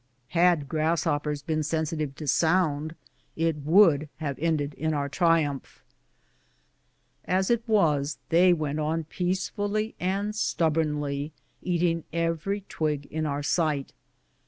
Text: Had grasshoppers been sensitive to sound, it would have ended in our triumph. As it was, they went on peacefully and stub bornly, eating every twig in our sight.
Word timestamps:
Had 0.29 0.67
grasshoppers 0.67 1.43
been 1.43 1.61
sensitive 1.61 2.15
to 2.15 2.27
sound, 2.27 2.95
it 3.35 3.57
would 3.57 4.09
have 4.17 4.35
ended 4.39 4.73
in 4.73 4.95
our 4.95 5.07
triumph. 5.07 5.83
As 7.25 7.51
it 7.51 7.61
was, 7.67 8.17
they 8.29 8.51
went 8.51 8.79
on 8.79 9.03
peacefully 9.03 9.93
and 9.99 10.33
stub 10.35 10.73
bornly, 10.77 11.33
eating 11.61 12.03
every 12.11 12.61
twig 12.61 13.05
in 13.11 13.27
our 13.27 13.43
sight. 13.43 13.93